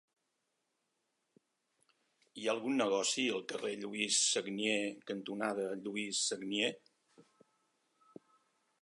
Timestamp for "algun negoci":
2.55-3.27